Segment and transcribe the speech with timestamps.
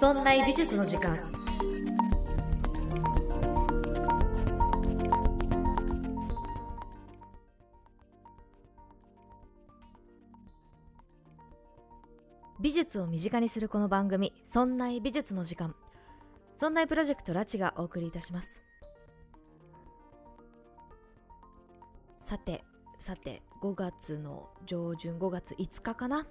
[0.00, 1.14] そんな美術の時間。
[12.58, 15.74] 美術を身近にするこの番組「そんな美術の時間」
[16.56, 18.62] そんなプロジェクトラチがお送りいたします。
[22.16, 22.64] さて
[22.98, 26.26] さて5月の上旬5月5日かな？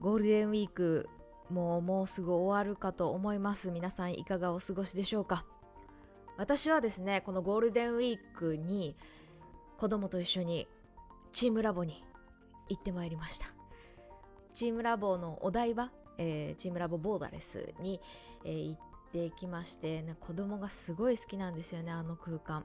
[0.00, 1.08] ゴールデンウィーク
[1.50, 3.70] もうもうすぐ終わるかと思います。
[3.70, 5.44] 皆さんいかがお過ごしでしょうか？
[6.36, 8.96] 私はですねこのゴールデンウィークに
[9.76, 10.68] 子供と一緒に
[11.32, 12.04] チームラボに
[12.68, 13.46] 行ってまいりました。
[14.52, 18.00] チームラボのお台場、えー、チームラボボーダレスに、
[18.44, 22.64] えー、行ってきまして、ね、子供がすごい好きなんですよねあの空間。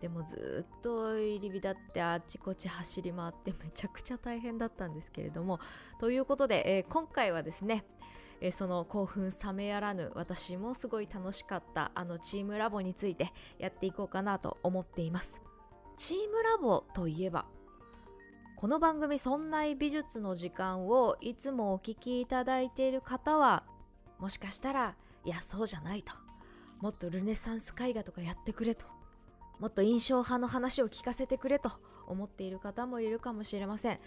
[0.00, 5.58] でもずっと入り浸ってあちこち走り回って めちゃくちゃ大変だったんですけれども。
[5.98, 7.84] ということで、えー、今回はですね、
[8.40, 15.42] えー、その興奮冷めやらぬ私もすごい楽しかったあのチームラボについてやっていこうかなと思っています。
[15.96, 17.46] チームラボといえば
[18.54, 23.64] この番組「そんな美術の時間」をいつもお聞きいただいている方は
[24.18, 26.12] もしかしたらいやそうじゃないと。
[26.80, 28.97] もっとルネサンス絵画とかやってくれと。
[29.58, 31.72] もっと印象派の話を聞かせてくれと
[32.06, 33.98] 思っている方もいるかもしれません。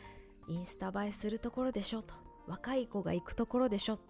[0.47, 2.15] インスタ映えするところでしょと。
[2.47, 4.03] 若い子が行くところでしょと。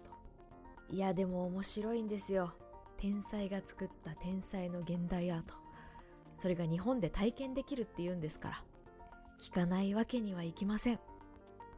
[0.88, 2.54] いやでも面白いんですよ。
[2.96, 5.54] 天才が作った天才の現代アート。
[6.38, 8.64] それが日本で体験できるっていうんですから。
[9.40, 11.00] 聞かないわけにはいきません。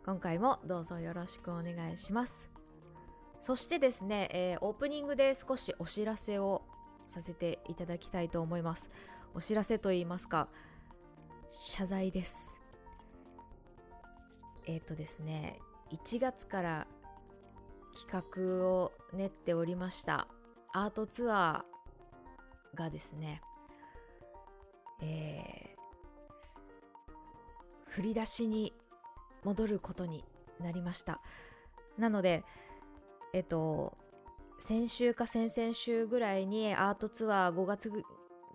[0.04, 2.50] 今回もどうぞよろしくお願いします。
[3.40, 6.62] そしてですね、えー、オープニングで少しお知らせを
[7.06, 8.90] させていただきたいと思います。
[9.34, 10.48] お知らせといいますか
[11.50, 12.60] 謝罪です。
[14.66, 15.58] えっ、ー、とですね
[15.90, 16.86] 1月から
[17.94, 20.26] 企画を練っておりました
[20.72, 23.42] アートツアーがですね
[25.02, 27.10] えー、
[27.90, 28.72] 振り出しに
[29.44, 30.24] 戻ることに
[30.60, 31.20] なりました。
[31.98, 32.44] なので
[33.32, 33.96] えっと
[34.60, 37.90] 先週か先々週ぐらいにアートツアー5月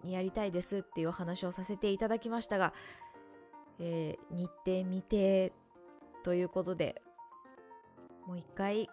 [0.03, 2.73] にやりたいですっていうお話をさせていただきましたが、
[3.79, 5.53] えー、日程未定
[6.23, 7.01] ということで
[8.27, 8.87] もう一回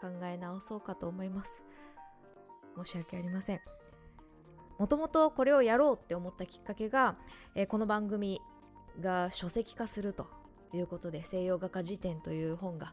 [0.00, 1.64] 考え直そうかと思います。
[2.84, 3.60] 申し訳ありません。
[4.78, 7.16] もともとこれをやろうって思ったきっかけが、
[7.56, 8.40] えー、この番組
[9.00, 10.28] が書籍化すると
[10.72, 12.92] いうことで西洋画家辞典という本が、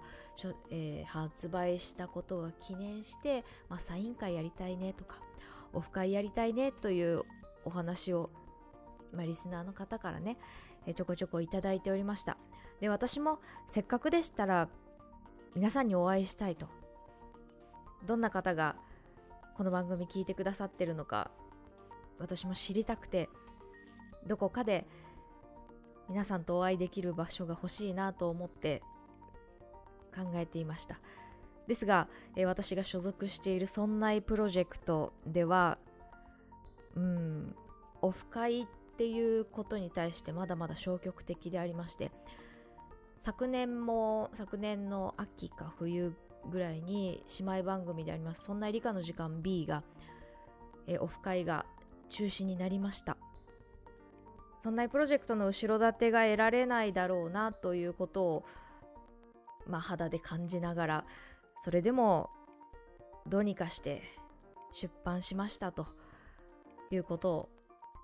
[0.72, 5.18] えー、発売したことが記念して、まあ、サイン会やりたいねとか
[5.76, 7.22] オフ会やりたいねという
[7.66, 8.32] お話を、
[9.14, 10.38] まあ、リスナーの方からね、
[10.88, 12.38] えちょこちょこいただいておりました。
[12.80, 14.70] で私もせっかくでしたら
[15.56, 16.68] 皆さんにお会いしたいと。
[18.06, 18.76] どんな方が
[19.56, 21.32] この番組聞いてくださってるのか
[22.20, 23.30] 私も知りたくて
[24.28, 24.86] どこかで
[26.10, 28.84] 皆さんとお会いできる場所が欲しいなと思って
[30.16, 31.00] 考えていました。
[31.68, 35.78] ですが、えー、私が所属しているそんなプロジェクトでは
[36.96, 37.56] うん
[38.02, 38.66] オフ会っ
[38.98, 42.12] ていうことに対してまだまだ消極的でありまして
[43.18, 46.14] 昨年も昨年の秋か冬
[46.52, 49.84] ぐらいに姉妹番組でありますそんな理科の時間 B が、
[50.88, 51.66] え、オフ会が
[52.10, 53.18] 中止になりました。
[54.66, 58.46] そんなプロジェクトの後ろ盾が得られないだろうなということを
[59.68, 61.06] まあ肌で感じながら
[61.58, 62.30] それでも
[63.28, 64.04] どうにかして
[64.72, 65.88] 出版しましたと
[66.92, 67.50] いうことを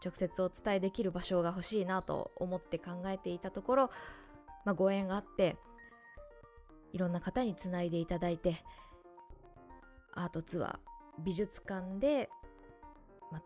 [0.03, 3.91] 直接お伝えできる場所が欲しいなと思って考えていたところ、
[4.65, 5.57] まあ、ご縁があって
[6.91, 8.63] いろんな方につないでいただいて
[10.13, 10.79] アートツアー
[11.19, 12.29] 美術館で、
[13.31, 13.41] まあ、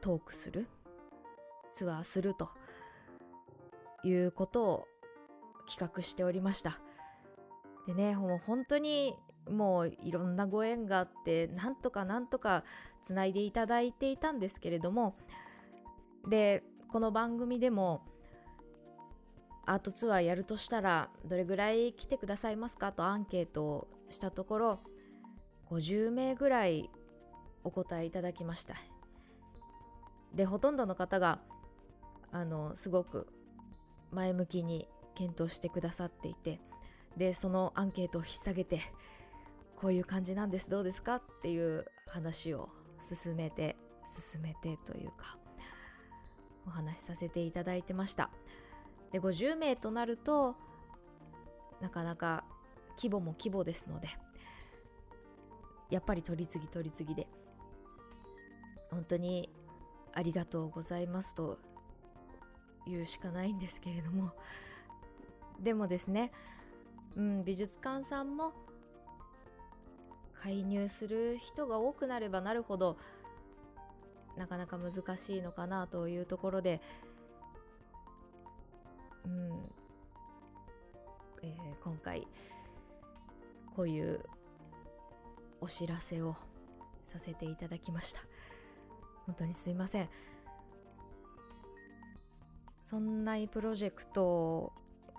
[0.00, 0.68] トークする
[1.72, 2.50] ツアーすると
[4.04, 4.88] いうことを
[5.66, 6.81] 企画しておりました。
[7.86, 9.14] でねもう本当に
[9.50, 12.64] もういろんなご縁があってなんとかなんとか
[13.02, 15.14] つないでいただいていたんですけれども
[16.28, 18.06] でこの番組でも
[19.66, 22.92] アートツアーやるとしたらどれぐらい来てくださいますか？
[22.92, 24.80] とアンケートをしたところ
[25.70, 26.90] 50名ぐらい
[27.64, 28.74] お答えいただきました。
[30.34, 31.40] でほとんどの方が
[32.30, 33.26] あのすごく
[34.10, 36.60] 前向きに検討してくださっていて
[37.16, 38.80] でそのアンケートを引っ提げて
[39.76, 42.68] こういう感じなんですどうですかっていう話を
[43.00, 45.36] 進めて進めてというか
[46.66, 48.30] お話しさせていただいてました。
[49.10, 50.56] で50名となると
[51.80, 52.44] なかなか
[52.96, 54.08] 規模も規模ですので
[55.90, 57.26] やっぱり取り次ぎ取り次ぎで
[58.90, 59.50] 本当に
[60.14, 61.58] ありがとうございますと
[62.86, 64.32] 言うしかないんですけれども
[65.60, 66.32] でもですね、
[67.16, 68.52] うん、美術館さんも
[70.34, 72.96] 介入する人が多くなればなるほど
[74.36, 76.80] なかなか難しいのかなというところで、
[79.24, 79.72] うん。
[81.42, 82.26] えー、今回
[83.74, 84.20] こういう
[85.60, 86.36] お知らせを
[87.06, 88.20] させていただきました。
[89.26, 90.08] 本当にすいません。
[92.80, 94.72] そんなプロジェクト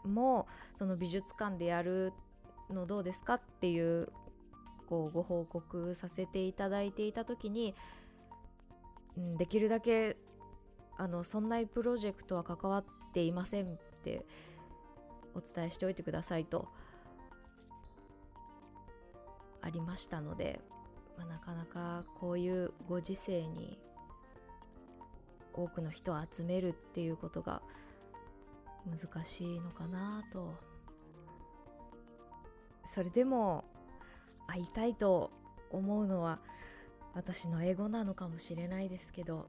[0.06, 2.14] もその美術館でやる
[2.70, 4.10] のどうですかっていう
[4.88, 7.76] こうご報告させていただいていた時に、
[9.18, 10.18] うん、できるだけ
[10.98, 14.26] あのそんなプロジェクトは関わっていませんって
[15.34, 16.68] お伝えしておいてくださいと
[19.62, 20.60] ありましたので、
[21.18, 23.80] まあ、なかなかこういうご時世に
[25.54, 27.62] 多くの人を集めるっていうことが
[28.86, 30.54] 難しいのかなと。
[32.86, 33.64] それでも
[34.48, 35.32] 会いたいと
[35.72, 36.40] 思うのは
[37.14, 39.48] 私の英語なのかもしれないですけど、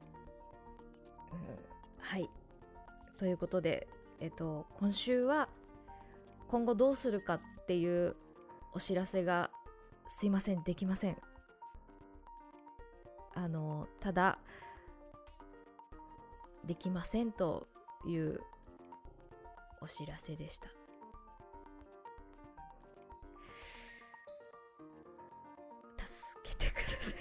[1.31, 1.39] うん、
[1.99, 2.29] はい。
[3.17, 3.87] ということで、
[4.19, 5.49] えっと、今週は
[6.47, 8.15] 今後どうするかっていう
[8.73, 9.51] お知らせが
[10.07, 10.63] すいません。
[10.63, 11.17] できません。
[13.33, 14.39] あのただ
[16.63, 17.67] できませんと
[18.07, 18.39] いう
[19.85, 20.67] お知らせでした。
[20.67, 20.73] 助
[26.43, 27.19] けてください。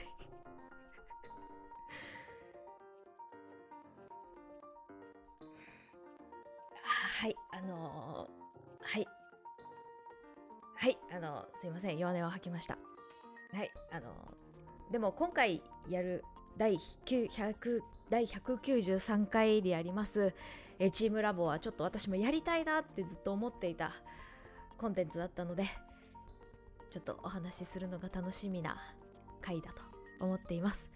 [6.83, 9.07] はいあのー、はい。
[10.77, 11.99] はいあのすいません。
[11.99, 12.79] 弱音を吐きました。
[13.53, 14.35] はいあの
[14.91, 16.25] でも今回やる
[16.57, 20.35] 第900第193回であります
[20.79, 23.93] えチームラボはちょっと私もやりたいなってずっと思っていた
[24.77, 25.65] コンテンツだったので
[26.91, 28.77] ちょっとお話しするのが楽しみな
[29.41, 29.83] 回だと
[30.21, 30.91] 思っています。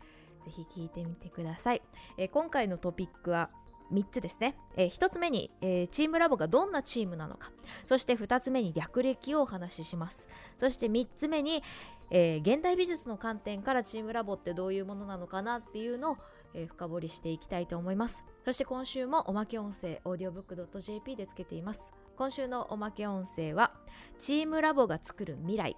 [0.44, 1.82] ぜひ聞いてみてください、
[2.16, 3.50] え今回のトピックは
[3.92, 7.50] 3つですね、えー、1つ目に、えー、チームラボがどんなチームなのか。
[7.86, 10.28] そして2つ目に略歴をお話しします。
[10.58, 11.62] そして3つ目に、
[12.10, 16.16] えー、現代美術の観点からチームラボってどういうものなのかなっていうのを
[16.54, 18.24] えー、深掘りしていきたいと思います。
[18.44, 21.92] そして今週もおまけ音声 audiobook.jp でつけています。
[22.16, 23.72] 今週のおまけ音声は
[24.18, 25.76] チームラボが作る未来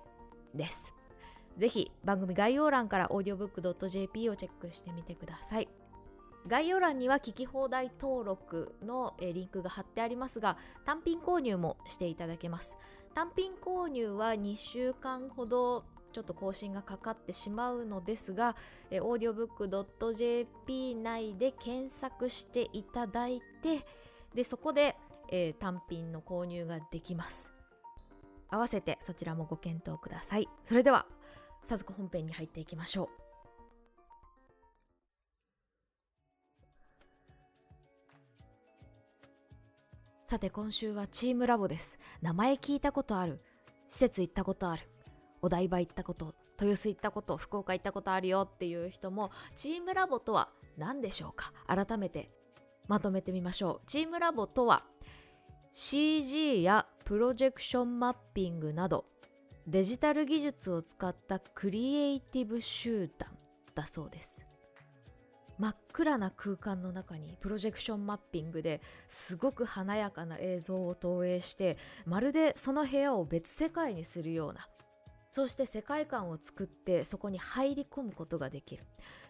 [0.54, 0.92] です。
[1.56, 5.68] ぜひ番組概要欄から audiobook.jp をチェックしてみてください。
[6.46, 10.56] 概要欄には聞き放題登録のリンクが貼ってありますが
[10.86, 12.78] 単品購入もしていただけます。
[13.14, 18.56] 単品購入は2週間ほどちょっと更新がかかってしまうのですが、
[18.90, 23.84] えー、audiobook.jp 内で検索していただいて、
[24.34, 24.96] で、そこで、
[25.30, 27.50] えー、単品の購入ができます。
[28.48, 30.48] 合わせてそちらもご検討ください。
[30.64, 31.06] それでは、
[31.64, 33.30] 早速本編に入っていきましょう。
[40.24, 41.98] さて今週はチームラボです。
[42.22, 43.40] 名前聞いたことある。
[43.88, 44.82] 施設行ったことある。
[45.42, 51.52] お台場行ったこと豊洲行ったこと福岡行ったことあるよっていう人もチームラボとは何でしょうか？
[51.66, 52.30] 改めて
[52.88, 53.86] まとめてみましょう。
[53.86, 54.84] チームラボとは
[55.72, 59.04] CG やプロジェクションマッピングなど
[59.66, 63.30] デジタル技術を使ったクリエイティブ集団
[63.74, 64.46] だそうです。
[65.58, 74.66] 真っ暗な空間の中にプロジェクションマッピングですごく華やかな映像を投影してまるでその部屋を別世界にするような
[75.30, 78.84] そして世界観を作ってそこに入り込むことができる。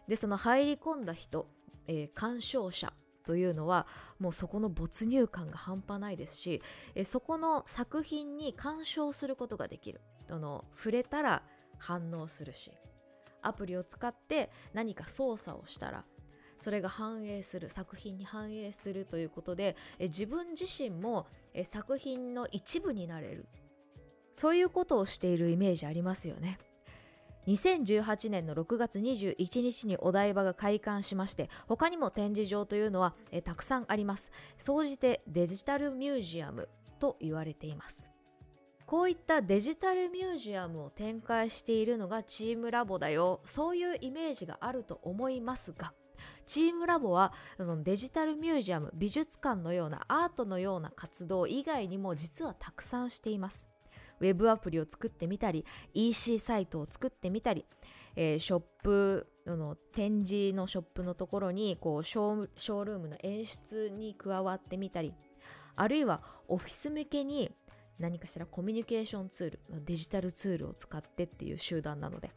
[0.08, 1.46] でその入り込んだ人、
[1.86, 2.92] えー、鑑賞者
[3.24, 3.86] というのは
[4.18, 6.62] もうそこの没入感が半端ないですし、
[6.94, 10.00] えー、そこの作品に鑑賞することができる。
[10.26, 11.42] その触れたら
[11.78, 12.70] 反応するし
[13.42, 16.04] アプリを使って何か操作をしたら
[16.58, 23.46] それが反映する作品に反映するということでえ自分自身もえ作品の一部になれる。
[24.32, 26.58] そういうことをしているイメージありますよね。
[27.46, 34.30] 2018年の6月21日にお台場が開館しまして他にも展示場というのはえたくさんあります。
[34.58, 36.68] 総じてデジタルミュージアム
[36.98, 38.08] と言われています。
[38.86, 43.40] こういったデジタルミュージアムを展開しているのがチームラボだよ。
[43.44, 45.92] そういうイメージがあると思いますが
[46.46, 53.66] チームラボはそのデジタルミュージアム美術館のようなアートのような活動以外にも実はたくさんしています。
[54.20, 57.64] ウェブアプリを作ってみたり EC サイトを作ってみたり、
[58.16, 65.14] えー、ショップの展示のショップのところにこうショールームの演出に加わってみたり
[65.76, 67.50] あるいはオフィス向けに
[67.98, 72.30] 何かしらコミュニケーションツールデジタルツールを使ってっていう集団なので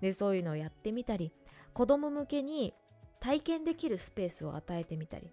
[0.00, 1.32] でそういうのをやってみたり
[1.72, 2.74] 子供向けに
[3.20, 5.30] 体験できるスペースを与えてみたり、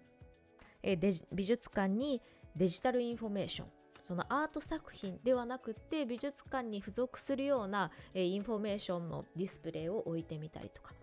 [0.80, 0.96] え
[1.32, 2.22] 美術館に
[2.54, 3.68] デジタルインフォメーション
[4.10, 10.94] そのアート作品ではなくて美術館に付属するような、えインフォメーションのディスプレイを置いてみたりとか。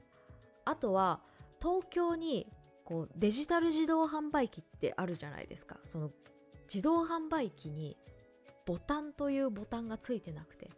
[0.66, 1.22] あとは
[1.62, 2.52] 東京に
[2.84, 5.80] こうデジタル自動販売機ってあるじゃないですか。
[5.86, 6.12] その
[6.64, 7.96] 自動販売機に
[8.66, 10.70] ボタンというボタンがついてなくて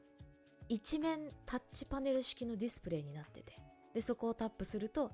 [0.67, 3.53] 一面タッチパネル式のディスプレイになってて
[3.95, 5.09] でそこをタップすると、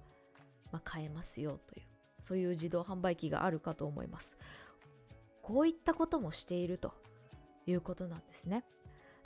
[0.73, 1.85] まあ、買えますよという
[2.19, 4.37] そういう自動販売機があるかと思います。
[5.45, 7.04] こういったこともしていると。
[7.65, 8.63] いうことなんですね。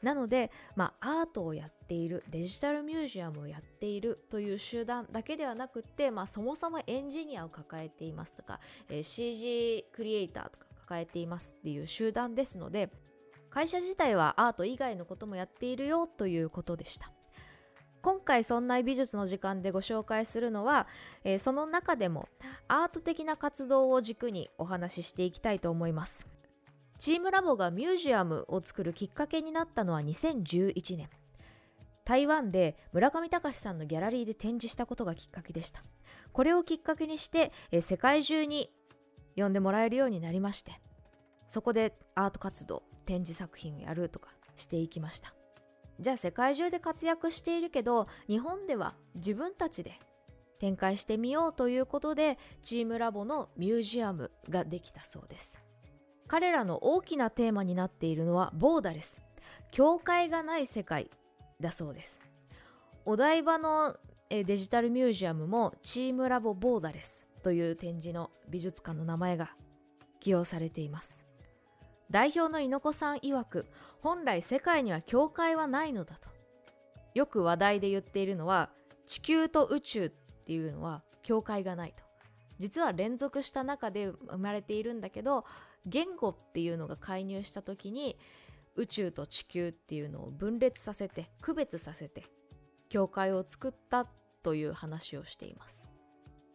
[0.02, 12.90] なので、まあ、アートをやっているデジタルミュージアムをやっているという集団だけではなくて、まあ、そもそもエンジニアを抱えていますとか、えー、CG クリエイターとか抱えていますっていう集団ですので
[13.50, 17.12] 会社自体はアート以外のこともやっているよということでした。
[18.02, 20.88] 今回そんな美術の時間でご紹介するのは、
[21.26, 22.30] えー、その中でも
[22.70, 26.26] アート的な活動を軸にお話ししていきたいと思います。
[27.00, 31.10] チームラボがミュージアムを作るきっかけになったのは2011年。
[32.06, 35.84] 台湾で村上隆さんのギャラリーで展示したことがきっかけでした。
[36.32, 37.52] これをきっかけにして、
[37.82, 38.72] 世界中に
[39.36, 40.80] 呼んでもらえるようになりまして
[41.48, 45.34] そこでアート活動展示作品をやるとかしていきました。
[46.00, 50.00] じゃあ世界中で活躍しているけど日本では自分たちで
[50.58, 55.60] 展開してみようということでチームラボのミュージアムができたそうです。
[56.30, 59.20] 彼らの大きなテーマになっているのはボーダレス。
[59.72, 61.10] 境界がない世界
[61.60, 62.22] だそうです。
[63.04, 63.98] お台場の
[64.30, 69.56] デジタルミュージアムもチームラボボーダレスという展示の美術館の名前が
[70.20, 71.24] 起用されています。
[72.12, 73.66] 代表の猪子さん曰く
[74.02, 76.30] 本来世界には境界はないのだと。
[77.16, 78.70] よく話題で言っているのは
[79.08, 80.10] 地球と宇宙っ
[80.46, 82.04] ていうのは境界がないと。
[82.60, 85.46] 実は連続した中で生まれているんだけど
[85.90, 88.18] 言語っていうのが介入した時に
[88.76, 92.24] 宇宙と地球っていうのを分裂させて区別させて
[92.88, 94.06] 境界を作った
[94.42, 95.84] という話をしています。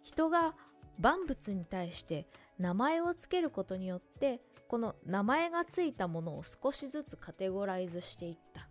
[0.02, 0.54] 人が
[0.98, 2.26] 万物に対して
[2.58, 8.68] 名前を付けることによってこの名前がついたものを少しずつカテゴライズしていった。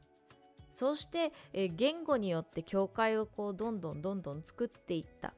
[0.71, 5.35] そうして、え言語によって境界をこうどんどんどんどん作っていった。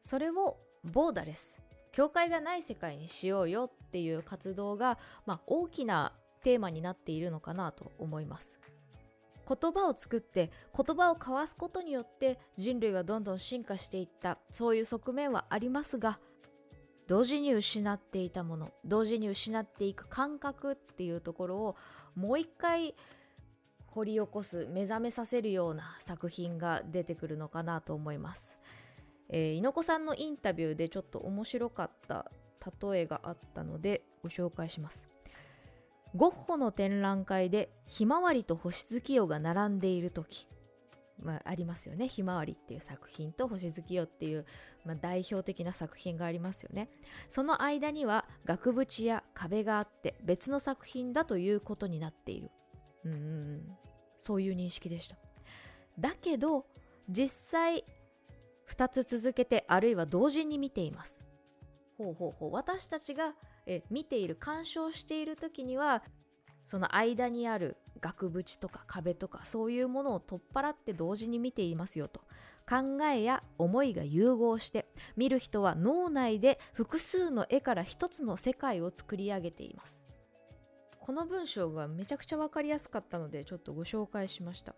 [0.00, 1.62] それをボーダレス。
[1.92, 8.60] 境界がない世界にしようよっていう活動が、まあ、大きなテーマになっているのかなと思います。
[9.48, 16.18] 言葉を作って言葉を交わすことによって人類はどんどん進化していったそういう側面はありますが
[17.06, 21.76] 同時に失っていたもの同時に失っていく感覚っていうところを
[22.16, 22.94] もう一回
[23.88, 28.58] 掘り起こす目覚めさせるような作品が出てくるのかなと思います、
[29.28, 32.30] えー、猪子さんのインタビューでちょっと面白かった
[32.82, 35.08] 例えがあったのでご紹介します。
[36.14, 40.46] ゴッホの展覧会でひまわりと星月夜が並んでいる時
[41.22, 44.44] まあ、ありますよね「ひまわり」っていう作品と「星月夜」っていう、
[44.84, 46.88] まあ、代表的な作品がありますよね。
[47.28, 52.50] その間には額縁や壁があって別の作品だということになっている。
[53.04, 53.76] うん
[54.20, 55.16] そういう認識でした。
[55.98, 56.66] だけど
[57.08, 57.84] 実際
[58.68, 61.22] 2つ続けてあるいは同時に見ています。
[61.98, 62.52] ほうほうほう。
[62.52, 63.34] 私たちが
[63.66, 66.02] え見ている鑑賞している時には
[66.64, 72.22] その間にある額縁とか壁とかそういうものを取っ払って同時に見ていますよと。
[72.66, 74.86] 考えや思いが融合して
[75.16, 80.06] 見る人は脳内で複数の絵から一つの世界を作り上げています。
[80.98, 84.74] この文章がめちゃくちゃ分かりやすかったのでちょっとご紹介しました。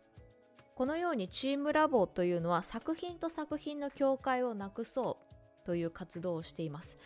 [0.74, 5.25] このようにチームラボというのは作品と作品の境界をなくそう。
[5.66, 6.96] という活動をしています。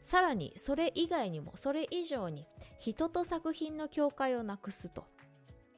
[0.00, 2.46] さらにそれ以外にもそれ以上に
[2.78, 5.04] 人と作品の境界をなくすと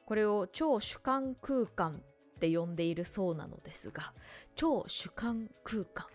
[0.05, 2.03] これを超主観空間
[2.35, 4.13] って呼んでいるそうなのですが
[4.55, 6.05] 超主観空間。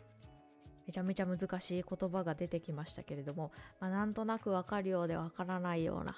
[0.86, 6.14] めちゃめちゃ難しい言葉が出てきましたけれども、まあ、なんとなくわかるようでわからないような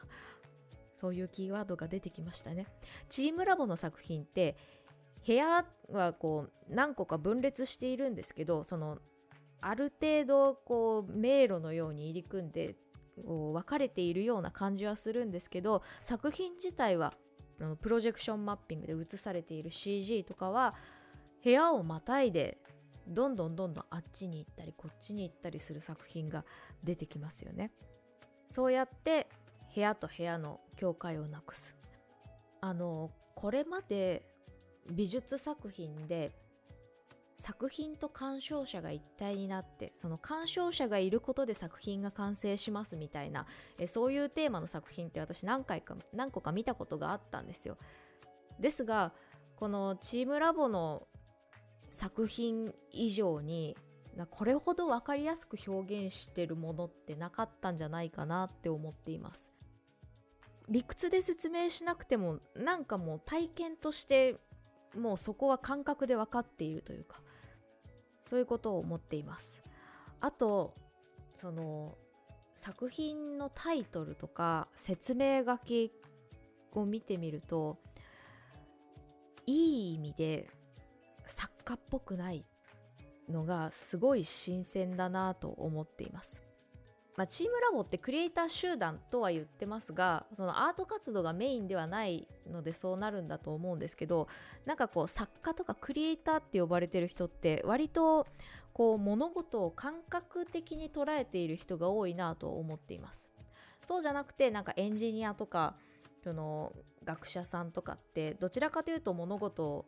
[0.92, 2.66] そういうキーワードが出てきましたね。
[3.08, 4.56] チームラボの作品って
[5.26, 8.98] 部屋はこう何個か分裂しているんですけどその
[9.60, 12.76] ある程度こう迷路のように入り組んで
[13.16, 17.14] 分かれているような感じはするんですけど作品自体は
[17.80, 20.74] プロジェクションマッピングで映されている CG とかは
[21.42, 22.58] 部屋をまたいで
[23.08, 26.44] どんどんどんどんあっちに行ったりこっちに行ったりする作品が
[26.82, 27.70] 出てきますよね。
[28.50, 29.28] そうやって
[29.74, 31.76] 部屋と部屋の境界をなくす。
[32.60, 34.26] あのこれまで
[34.90, 36.32] 美術作品で
[37.36, 43.46] 作品と鑑賞者が一体になってその鑑賞者がいることで作品が完成しますみたいな
[43.78, 47.76] えそういうテーマの作品って私何回か何個か見たことがあったんですよ。
[48.58, 49.12] ですが
[49.56, 51.06] このチームラボの
[51.90, 53.76] 作品以上に
[54.30, 59.52] これほど分かりやすく表現してるものってなかったんじゃないかなって思っています。
[60.68, 64.36] 理屈で説明しなくてもなんかもう体験として
[64.96, 67.20] もうそこは感覚で分かっているというか。
[68.26, 69.62] そういうことを思っています。
[70.20, 70.74] あと
[71.36, 71.96] その
[72.54, 75.92] 作品のタイトルとか説明書き
[76.72, 77.78] を見てみると
[79.46, 80.48] いい意味で
[81.26, 82.44] 作家っぽくない
[83.28, 86.45] のがすごい新鮮だなと思っています。
[87.16, 94.28] まあ、チームラボってクリエイター集団とは言ってますがそのアート活動がメインではないのでそうなるんだと思うんですけど
[94.66, 98.26] なんかこう作家とかクリエイターって呼ばれてる人って割と
[98.74, 103.30] こう物事を感覚的に捉えている人が多いなと思っています。
[103.82, 105.76] そうじゃなくてなんかエンジニアとか
[106.22, 106.72] その
[107.04, 109.86] 学者さんとかってどちらかというと物事を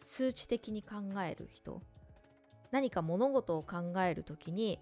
[0.00, 1.80] 数値的に考える人。
[2.70, 4.78] 何か物事を考える時に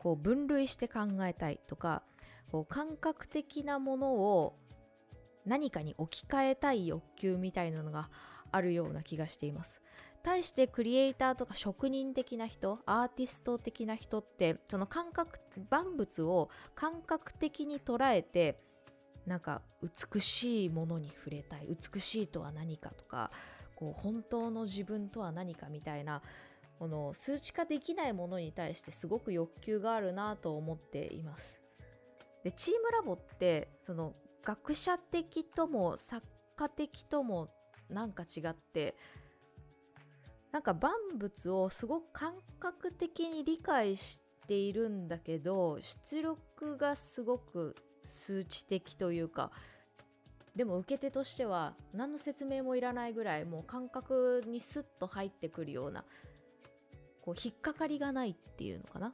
[0.00, 2.02] こう分類して考えたいとか
[2.50, 4.56] こう感覚的なものを
[5.44, 8.08] 何かに置き換えたい欲求みたいなのが
[8.50, 9.80] あるような気がしています。
[10.22, 15.38] 対してクリエイターとか職人的な人アーティスト的な人ってその感覚
[15.70, 18.60] 万物を感覚的に捉えて
[19.26, 23.30] なんか美しいものに触れたい美しいとは何かとか
[23.76, 26.20] こう本当の自分とは何かみたいな
[26.80, 31.60] この数値化できないものに対してすごく欲求があるなと思っています。
[32.42, 37.50] でチームラボってその学者的とも作家的とも
[37.90, 38.96] なんか違って
[40.52, 49.50] なんか万物をすごく感覚的に理解しているんだけど出力がすごく数値的というか
[50.56, 56.06] でも受け手としては何の説明もいらないぐらいもう感覚にスッと入ってくるような
[57.22, 59.12] こう引っかかりがないっていうのかな？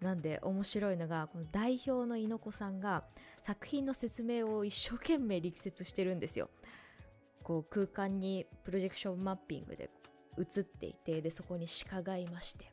[0.00, 3.04] なんで面白いのがこの代表の猪子さんが
[3.40, 6.50] 作品の説明を一生懸命力説してるんですよ。
[7.42, 9.88] こう空間にプロジェクションマッピングで
[10.38, 12.72] 映っていてでそこに鹿がいまして。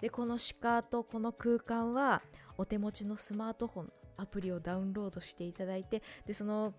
[0.00, 2.22] でこの鹿とこの空間は
[2.56, 6.74] お手持ちのスマートフォンアプリをダウンロードしていただいてでその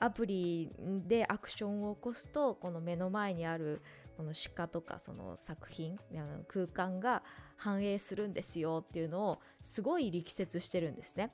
[0.00, 0.74] アプリ
[1.06, 3.82] でアクションを起こすとこの目の前にある
[4.16, 5.98] この鹿とかその作品
[6.48, 7.22] 空間が
[7.56, 11.32] 反映するんですよっていうのをすごい力説してるんですね。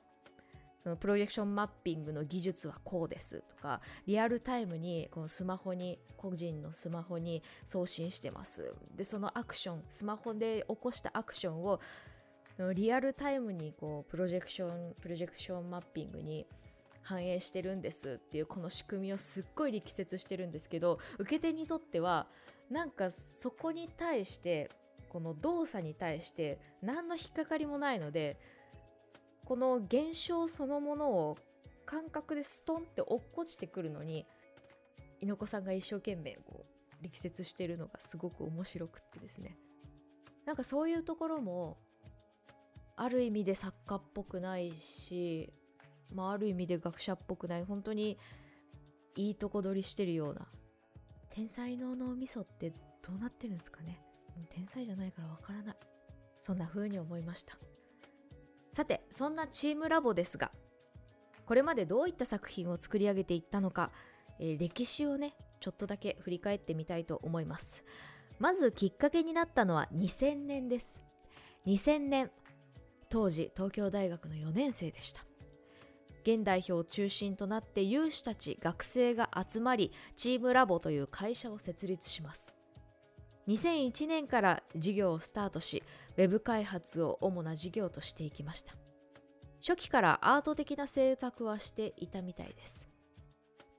[0.83, 11.79] そのプロジェクションマッピングの技術はこうですとかリアルタイムにこのスマホに個人のスマホに送信してますでそのアクションスマホで起こしたアクションを
[12.73, 16.47] リアルタイムにこうプロジェクションプロジェクションマッピングに
[17.03, 22.27] 反映してるんですっていうこの仕組みをすっごい力説してるんですけど受け手にとっては
[22.71, 24.71] なんかそこに対して
[25.09, 28.39] この動作に対して何の引っかかりもないので
[29.43, 31.37] この現象そのものを
[31.85, 34.25] 感覚でストンって落っこちてくるのに
[35.19, 39.57] 猪子さんが一生懸命こう力説してるのがすごく面白くってですね。
[40.45, 41.77] なんかそういうところも
[42.95, 45.51] ある意味で作家っぽくないし、
[46.13, 48.17] まあ、ある意味で学者っぽくない本当に
[49.15, 50.47] いいとこ取りしてるような
[51.33, 54.01] 天才の脳みそってどうなってるんですかね？
[54.49, 55.75] 天才じゃないからわからない。
[56.39, 57.57] そんな風に思いました。
[58.71, 60.51] さてそんなチームラボですが
[61.45, 63.91] これまでどういった作品を作り上げていったのか、
[64.39, 67.83] えー、歴史をねちょっとだけ振り返ってみたいと思います。
[68.39, 71.01] まずきっかけになったのは2000年です。
[71.67, 72.31] 2000年
[73.09, 75.23] 当時東京大学の4年生でした。
[76.23, 82.53] 現代表を中心となって有志たち学生が集まりチームラボという会社を設立します。
[83.47, 85.83] 2001年から事業をスタートし
[86.17, 88.75] ウェブ開発を主な事業としていきました。
[89.61, 92.89] 初期からアート的な制作はしていたみたいです。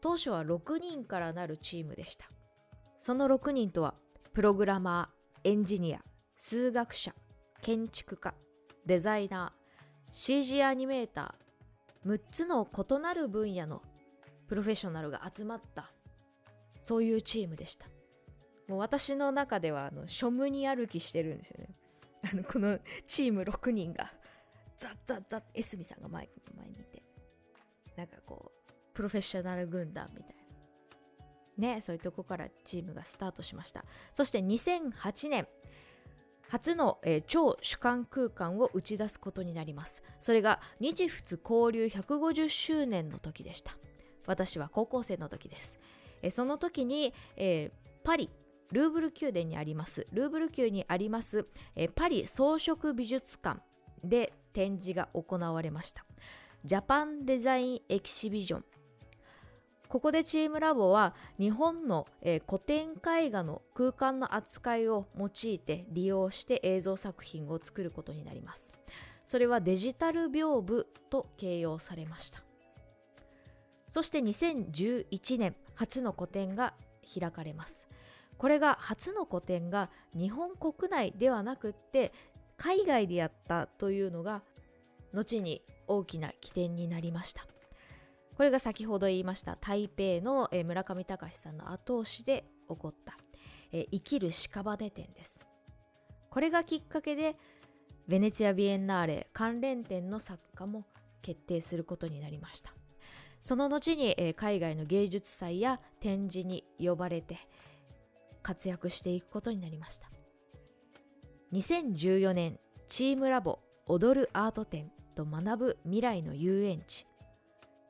[0.01, 2.31] 当初は6人からなるチームでした。
[2.99, 3.95] その6人とは
[4.33, 6.01] プログラマーエンジニア
[6.37, 7.15] 数学者
[7.61, 8.35] 建築家
[8.87, 9.63] デザイナー
[10.13, 11.52] CG アニメーター
[12.07, 13.83] 6つの異なる分野の
[14.49, 15.93] プロフェッショナルが集まった。
[16.81, 17.87] そういうチームでした。
[18.69, 21.75] もう私の中ではあの庶務に歩きしてるんですよね。
[22.33, 24.13] あのこのチーム6人が
[24.77, 27.03] ザッザッザッエスミさんが前前にいて。
[27.97, 30.43] なんかこうプロフェッショナル軍団みたいな。
[31.59, 33.85] ねそういうとこからチームがスタートしました。
[34.15, 35.47] そして2008年
[36.53, 40.03] 初の、えー、超主観空間を打ち出すことになります。
[40.21, 43.75] それが日仏交流150周年の時でした。
[44.27, 45.81] 私は高校生の時です、
[46.21, 48.29] えー、その時に、えー、パリ
[48.71, 50.07] ルーブル宮殿にあります。
[50.13, 53.63] ルーブル宮にあります、えパリ装飾美術館
[54.05, 56.05] で展示が行われました。
[56.67, 58.65] ジャパンデザインエキシビジョン。
[59.93, 68.73] ここでチームラボは日本の、えー、古典絵画の空間の扱いを用いて利用して映像作品を作ることになります。
[69.27, 72.43] それはデジタル屏風と形容されました。
[73.87, 76.73] そして2011年初の個展が
[77.21, 77.87] 開かれます。
[78.39, 82.13] これが初の個展が日本国内ではなくって
[82.57, 84.41] 海外でやったというのが
[85.13, 87.47] 後に大きな起点になりました。
[88.43, 93.17] これが先ほど言いました台北の、え村上隆さんの後押しで起こった、
[93.71, 95.41] え生きる屍展です。
[96.29, 97.37] これがきっかけで
[98.09, 100.85] ベネツィア・ビエンナーレ関連展の作家も
[101.23, 102.75] 決定することになりました。
[103.41, 107.39] その後に、え海外の芸術祭や展示に呼ばれて
[108.43, 110.11] 活躍していくことになりました。
[111.53, 117.07] 2014年チームラボ踊るアート展と学ぶ未来の遊園地。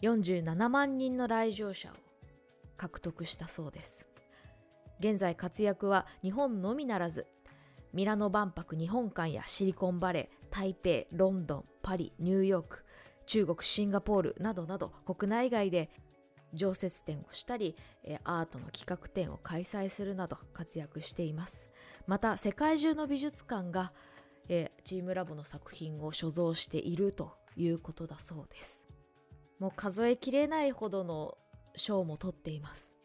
[0.03, 1.93] 47万人の来場者を
[2.77, 4.07] 獲得したそうです。
[4.99, 7.27] 現在活躍は日本のみならず
[7.93, 12.85] ミラノ万博日本館やシリコンバレー台北ロンドンパリニューヨーク
[13.27, 15.91] 中国シンガポールなどなど国内外で
[16.53, 17.77] 常設展をしたり
[18.25, 21.71] アートの企画展を開催するなど活躍しています。
[22.07, 23.93] また世界中の美術館が
[24.85, 28.87] チームラボの作品を所蔵しているということだそうです。
[29.63, 31.39] もう数えきれないほどの
[31.77, 32.97] 賞も取っています。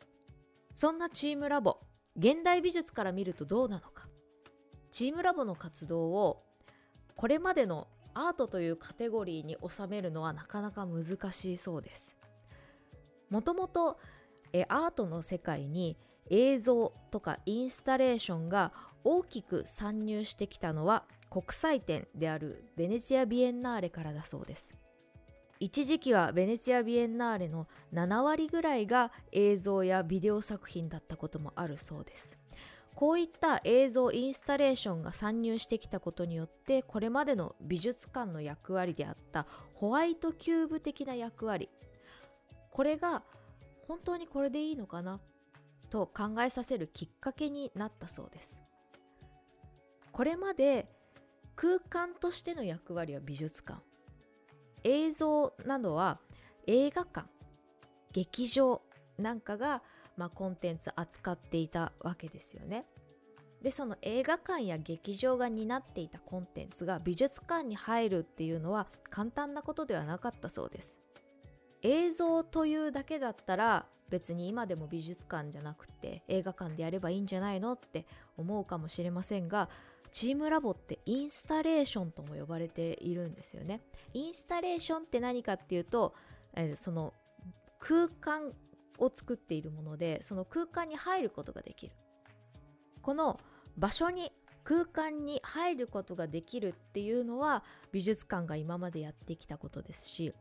[0.74, 1.78] そんなチームラボ
[2.18, 4.08] 現代美術から見るとどうなのか。
[4.92, 6.44] チームラボの活動を
[7.16, 12.18] これまでのアートというカテゴリーに収めるのはなかなか難しいそうです。
[13.30, 14.00] もともと
[14.68, 15.96] アートの世界に
[16.32, 24.74] 映像とかインスタレーションが大きく参入してきたのは国際展であるベネチア・ビエンナーレからだそうです。
[25.60, 32.38] 一時期はベネツィア・ビエンナーレの7割ぐらいが映像やビデオ作品だったこともあるそうです。
[32.96, 41.70] こういった映像インスタレーションが参入してきたことによってこれまでの美術館の役割であったホワイトキューブ的な役割
[42.72, 43.22] これが
[43.88, 45.20] 本当にこれでいいのかな
[45.92, 48.62] と考えさせるきっかけになったそうです。
[50.12, 50.88] これまで
[51.56, 53.87] 空間としての役割は美術館。
[54.84, 56.20] 映像などは
[56.66, 57.28] 映画館
[58.12, 58.82] 劇場
[59.18, 59.82] なんかが、
[60.16, 62.86] まあ、コンテンツ扱っていたわけですよね。
[63.62, 71.00] でその映画館や劇場が担っていたコンテンツが美術館に入るっていうのは簡単なことではなかったそうです。
[71.82, 78.06] 映像というだけだったら別に今でも美術館じゃなくて映画館でやればいいんじゃないのって
[78.38, 79.70] 思うかもしれませんが
[80.12, 83.82] チームラボってインスタレーションとも呼ばれているんですよね。
[84.14, 86.14] インスタレーションって何かっていうと、
[86.56, 87.14] えー、その
[87.80, 88.54] 空間
[89.00, 91.94] を作っているものでその空間に入ることができる。
[93.02, 93.40] この
[93.78, 94.32] 場所に
[94.64, 100.34] 空間に入ることができるっていうのは美術館が今までやってきたことですし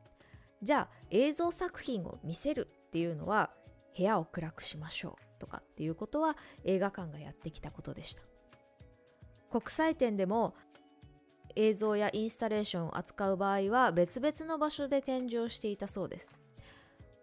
[0.63, 3.51] じゃあ映像作品を見せるっていうのは
[3.97, 8.23] 部屋を暗くしましょうとかっていうことは映画館がやってきたことでした。
[9.51, 10.55] 国際展でも
[11.55, 16.39] 映像やインスタレーションを扱う場合は別々の場所で展示をしていたそうです。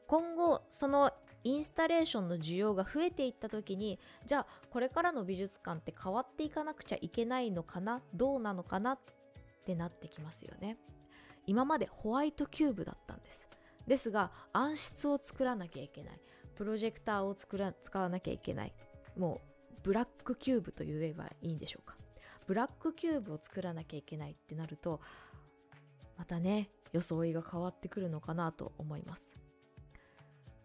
[0.08, 1.12] 今後その
[1.44, 8.02] インスタレーションの需要が増えていった時にじゃあこれからの美術館って変わっていかなくちゃいけないのかな？
[8.14, 9.00] どうなのかなっ
[9.66, 10.78] てなってきますよね。
[11.46, 13.50] 今までホワイトキューブだったんです。
[13.86, 16.22] ですが暗室を作らなきゃいけない。
[16.56, 18.74] プロジェクターを作ら使わなきゃいけない。
[19.18, 21.98] もうブラックキューブと言えばいいんでしょうか。
[22.46, 25.02] ブラックキューブを作らなきゃいけないってなると
[26.18, 29.38] またね装いが変わってくるのかなと思います。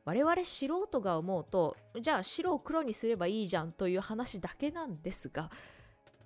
[0.04, 5.50] 我々素人が思うとじゃあ白を黒にすればいいじゃんという話だけなんですが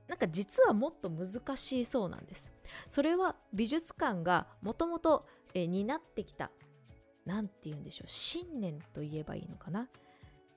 [0.06, 2.52] なんか実はもっと難しいそうなんです。
[2.86, 6.50] それは美術館がもともと担ってきた
[7.26, 9.88] 何て言うんでしょう信念と言えばいいのかな。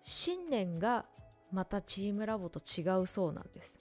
[0.03, 1.05] 信念が
[1.51, 3.79] またチームラボと違うそうなんです。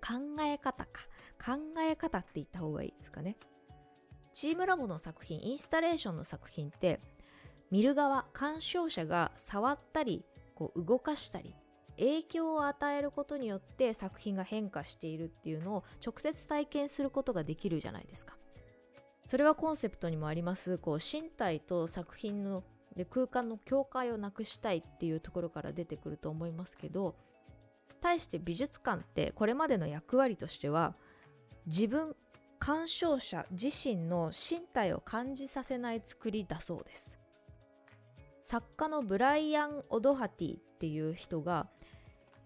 [0.00, 1.02] 考え方か。
[1.44, 3.36] 考え方って言った方がいいですかね。
[4.34, 7.00] チームラボの作品インスタレーションの作品って
[7.70, 11.54] 見る側鑑賞者が触ったりこう動かしたり
[11.98, 18.36] 影響を与えることによって作品が変化しているっていうのを直接体験することができるじゃないですか。
[19.26, 22.64] それはコンセプトにもありますこう身体と作品の
[22.96, 27.14] で空間の境界をなくしたいっていうところから出てくると思いますけど
[28.00, 30.94] 対して美術館ってこれまでの役割としては
[31.66, 32.16] 自分
[32.58, 37.18] 鑑賞者自身の身体を感じさせない作りだそうです。
[38.40, 41.68] 作家のブライアン・オドハティっていう人が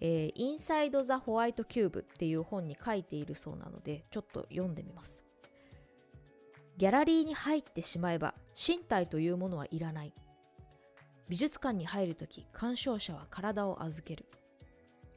[0.07, 5.23] えー、インサイド・ザ・ホワイト・キューブっていう本に書いているそうなのでちょっと読んでみます。
[6.77, 10.13] ギャラリーに入ってしまえば身体というものはいらない。
[11.31, 14.27] 美術館に入るとき鑑賞者は体を預ける。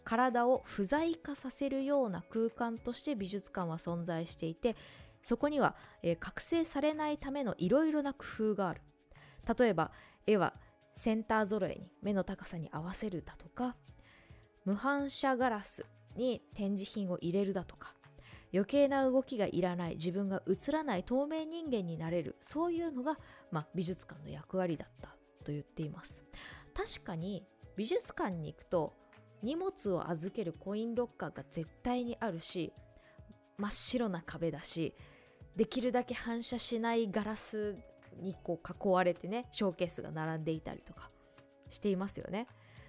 [0.08, 4.78] 体を不在化させるような空間として美術館は存在していて
[5.22, 8.82] そこには、えー、覚醒されないためのいろいろな工夫がある。
[9.60, 9.92] 例えば
[10.26, 10.54] 絵は
[10.96, 13.76] センター揃えに目の高さに合わせるだとか
[14.64, 17.94] 無反射ガラスに展示品を入れるだとか
[18.54, 23.18] 余計な動きがいらない自分が映らない透明人間になれるそういうのが、
[23.52, 25.10] まあ、美術館の役割だった
[25.44, 26.24] と言っています。
[26.74, 27.44] 確かに
[27.76, 28.94] 美術館に行くと
[29.44, 32.74] 荷物を預けるコインロッカーが絶対にあるし
[33.58, 34.94] 真っ白な壁だし
[35.56, 37.76] できるだけ反射しないガラス
[38.22, 41.10] にこう囲われてねショーケースが並んでいたりとか
[41.70, 42.48] していますよね。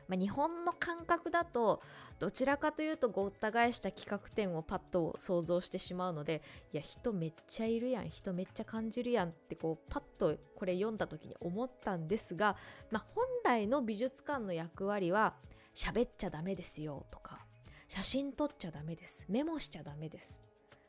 [0.08, 1.82] まあ、日本の感覚だと
[2.18, 12.56] どちらかというとごった返した企画展をパッと想像してしまうのでいや人めっちゃいるやん人めっちゃ感じるやんってこうパッとこれ読んだ時に思ったんですが、
[12.90, 15.34] まあ、本来の美術館の役割は
[15.78, 17.38] 喋っちゃダメですよとか
[17.86, 20.42] 写真撮っちゃダメですメモしちゃダメです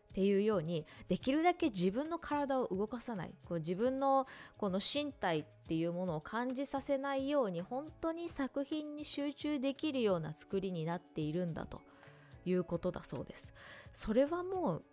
[0.09, 4.25] っていうようにできるだけ自分の体を動かさないこう自分の
[4.57, 11.81] この身体っていうものを感じさせないように本当に作品に集中できるような作りになっているんだと
[12.43, 13.53] いうことだそうです。
[13.93, 14.83] それはもう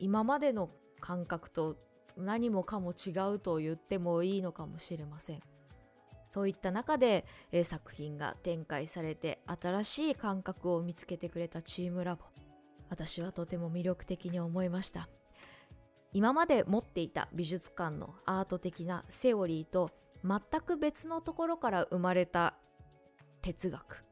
[0.00, 1.76] 今までの感覚と
[2.16, 5.42] 何もかも違うと言ってもいいのかもしれません。
[6.28, 12.24] そういった中で、えー、作品が展開されて新しい感覚を見つけてくれたチームラボ。
[12.90, 15.08] 私はとても魅力的に思いました。
[16.12, 19.90] 今まで持っていた美術館のアート的なセオリーと
[20.24, 22.54] 全く別のところから生まれた
[23.42, 24.04] 哲学。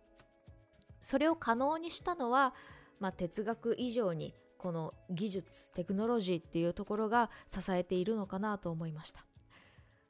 [1.01, 2.55] それを可能にしたのは、
[2.99, 9.25] まあ、哲学以上にこの技術テクノロジーっていうところが支えているのかなと思いました。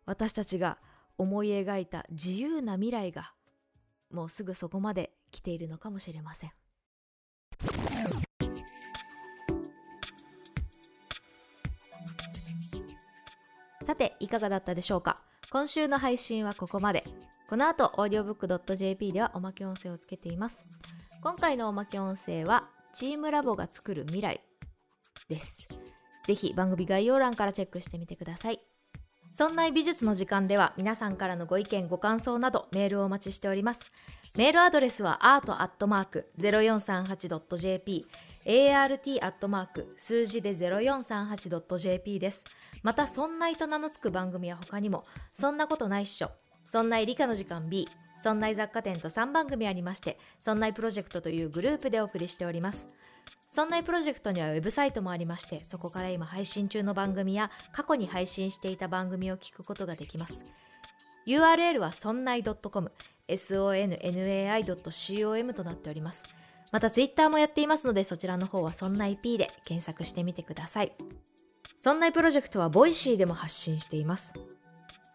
[0.06, 0.78] 私たちが
[1.18, 3.32] 思い描いた自由な未来が
[4.10, 6.50] もうすぐそこまで来ているのかもしれません。
[13.82, 15.22] さていかがだったでしょうか？
[15.50, 17.04] 今週の配信はここまで。
[17.48, 20.66] この後 audiobook.jp ではおまけ音声をつけています。
[21.22, 24.40] 今回のおまけ音声はチームラボが作る未来
[25.28, 25.78] です。
[26.24, 28.60] ぜひ番組概要欄からチェックしてみてください。
[29.36, 33.84] そんな美術の時間では皆さんからのご意見ご感想などメールをお待ちしております。
[34.38, 38.02] メールアドレスは art.0438.jp
[38.46, 39.84] art.
[39.98, 42.46] 数字で 0438.jp です。
[42.82, 46.30] また「そんない」と名の付く番組は他にも「そんなことないっしょ」
[46.64, 47.86] 「そんない理科の時間 B」
[48.18, 52.86] 「そんない雑貨店」と3番組ありまして「そんないプロジェクト」というグループでお送りしております。
[53.48, 60.44] そんなプロジェクトにはウェブサイトもありまして、そこから今配信中の番組や過去に配信していた番組を聞くことができます。
[61.26, 62.92] URL はそんない .com、
[63.28, 64.74] sonnai.com
[65.54, 66.24] となっております。
[66.72, 70.92] また Twitter もやっていますので、そちらの方はそんない P で検索してみてください。
[71.78, 74.32] そんないプロジェクトは Voicy でも発信しています。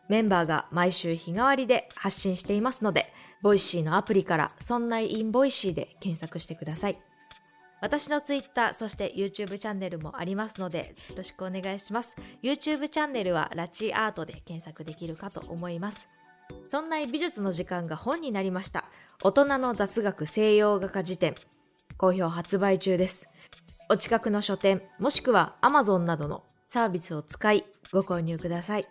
[0.07, 6.99] メンバーが毎週日替わりで発信していますので、 Voicy のアプリからそんない in Voicy で検索してください。
[7.81, 12.15] 私の Twitter、そして YouTube チャンネルもありますので、よろしくお願いします。
[12.43, 16.07] YouTube チャンネルはラチアートで検索できるかと思います。
[16.63, 18.85] そんな美術の時間が本になりました。
[19.23, 21.35] 大人の雑学西洋画家事典。
[21.97, 23.27] 好評発売中です。
[23.89, 28.85] お近くの書店、もしくは Amazon などのサービスを使いご購入ください。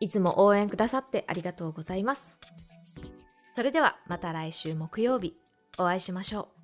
[0.00, 2.38] いつも応援くださってありがとうございます。
[3.52, 5.34] それではまた来週木曜日
[5.78, 6.55] お会いしましょう。